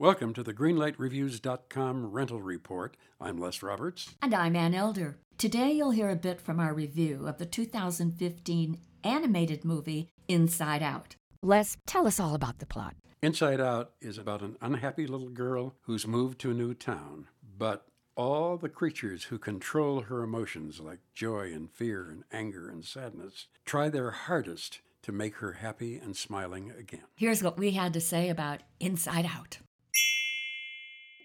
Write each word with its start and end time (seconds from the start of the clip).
Welcome 0.00 0.34
to 0.34 0.42
the 0.42 0.52
GreenlightReviews.com 0.52 2.06
rental 2.06 2.42
report. 2.42 2.96
I'm 3.20 3.38
Les 3.38 3.62
Roberts. 3.62 4.12
And 4.20 4.34
I'm 4.34 4.56
Ann 4.56 4.74
Elder. 4.74 5.18
Today 5.38 5.70
you'll 5.70 5.92
hear 5.92 6.10
a 6.10 6.16
bit 6.16 6.40
from 6.40 6.58
our 6.58 6.74
review 6.74 7.28
of 7.28 7.38
the 7.38 7.46
2015 7.46 8.80
animated 9.04 9.64
movie 9.64 10.08
Inside 10.26 10.82
Out. 10.82 11.14
Les, 11.42 11.76
tell 11.86 12.08
us 12.08 12.18
all 12.18 12.34
about 12.34 12.58
the 12.58 12.66
plot. 12.66 12.96
Inside 13.22 13.60
Out 13.60 13.92
is 14.00 14.18
about 14.18 14.42
an 14.42 14.56
unhappy 14.60 15.06
little 15.06 15.28
girl 15.28 15.76
who's 15.82 16.08
moved 16.08 16.40
to 16.40 16.50
a 16.50 16.54
new 16.54 16.74
town, 16.74 17.28
but 17.56 17.86
all 18.16 18.56
the 18.56 18.68
creatures 18.68 19.24
who 19.24 19.38
control 19.38 20.00
her 20.00 20.24
emotions, 20.24 20.80
like 20.80 20.98
joy 21.14 21.52
and 21.52 21.70
fear 21.70 22.10
and 22.10 22.24
anger 22.32 22.68
and 22.68 22.84
sadness, 22.84 23.46
try 23.64 23.88
their 23.88 24.10
hardest 24.10 24.80
to 25.02 25.12
make 25.12 25.36
her 25.36 25.52
happy 25.52 25.98
and 25.98 26.16
smiling 26.16 26.72
again. 26.76 27.04
Here's 27.14 27.44
what 27.44 27.56
we 27.56 27.70
had 27.72 27.92
to 27.92 28.00
say 28.00 28.28
about 28.28 28.62
Inside 28.80 29.26
Out. 29.26 29.58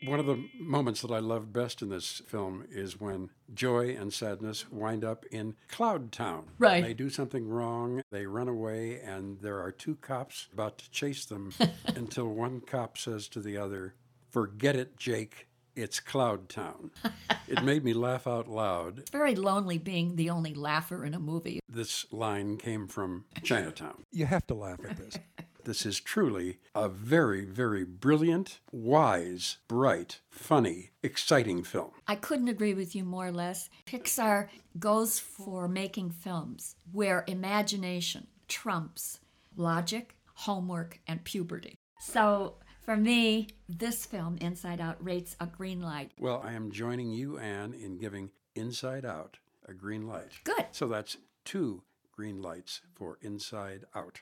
One 0.03 0.19
of 0.19 0.25
the 0.25 0.43
moments 0.57 1.01
that 1.01 1.11
I 1.11 1.19
loved 1.19 1.51
best 1.51 1.81
in 1.81 1.89
this 1.89 2.21
film 2.27 2.65
is 2.71 2.99
when 2.99 3.29
joy 3.53 3.95
and 3.99 4.13
sadness 4.13 4.69
wind 4.71 5.03
up 5.03 5.25
in 5.31 5.55
Cloud 5.67 6.11
Town. 6.11 6.45
Right. 6.57 6.83
They 6.83 6.93
do 6.93 7.09
something 7.09 7.47
wrong, 7.47 8.01
they 8.11 8.25
run 8.25 8.47
away, 8.47 8.99
and 9.01 9.39
there 9.41 9.59
are 9.59 9.71
two 9.71 9.95
cops 9.95 10.47
about 10.53 10.77
to 10.79 10.91
chase 10.91 11.25
them 11.25 11.53
until 11.87 12.27
one 12.27 12.61
cop 12.61 12.97
says 12.97 13.27
to 13.29 13.41
the 13.41 13.57
other, 13.57 13.95
Forget 14.29 14.75
it, 14.75 14.97
Jake. 14.97 15.47
It's 15.75 15.99
Cloud 15.99 16.49
Town. 16.49 16.91
it 17.47 17.63
made 17.63 17.85
me 17.85 17.93
laugh 17.93 18.27
out 18.27 18.49
loud. 18.49 18.99
It's 18.99 19.11
very 19.11 19.35
lonely 19.35 19.77
being 19.77 20.17
the 20.17 20.29
only 20.29 20.53
laugher 20.53 21.05
in 21.05 21.13
a 21.13 21.19
movie. 21.19 21.61
This 21.69 22.05
line 22.11 22.57
came 22.57 22.87
from 22.87 23.25
Chinatown. 23.43 24.03
You 24.11 24.25
have 24.25 24.45
to 24.47 24.55
laugh 24.55 24.79
at 24.83 24.97
this. 24.97 25.17
This 25.69 25.85
is 25.85 25.99
truly 25.99 26.57
a 26.73 26.89
very, 26.89 27.45
very 27.45 27.83
brilliant, 27.85 28.57
wise, 28.71 29.57
bright, 29.67 30.19
funny, 30.27 30.89
exciting 31.03 31.61
film. 31.61 31.91
I 32.07 32.15
couldn't 32.15 32.47
agree 32.47 32.73
with 32.73 32.95
you 32.95 33.03
more 33.03 33.27
or 33.27 33.31
less. 33.31 33.69
Pixar 33.85 34.47
goes 34.79 35.19
for 35.19 35.67
making 35.67 36.09
films 36.09 36.75
where 36.91 37.23
imagination 37.27 38.25
trumps 38.47 39.19
logic, 39.55 40.15
homework, 40.33 41.01
and 41.07 41.23
puberty. 41.23 41.75
So 41.99 42.55
for 42.81 42.97
me, 42.97 43.49
this 43.67 44.07
film, 44.07 44.39
Inside 44.41 44.81
Out, 44.81 44.97
rates 44.99 45.35
a 45.39 45.45
green 45.45 45.83
light. 45.83 46.13
Well, 46.17 46.41
I 46.43 46.53
am 46.53 46.71
joining 46.71 47.11
you, 47.11 47.37
Ann, 47.37 47.75
in 47.75 47.99
giving 47.99 48.31
Inside 48.55 49.05
Out 49.05 49.37
a 49.67 49.75
green 49.75 50.07
light. 50.07 50.31
Good. 50.43 50.65
So 50.71 50.87
that's 50.87 51.17
two 51.45 51.83
green 52.11 52.41
lights 52.41 52.81
for 52.95 53.19
Inside 53.21 53.85
Out. 53.93 54.21